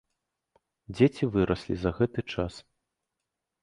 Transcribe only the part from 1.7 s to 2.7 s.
за гэты час.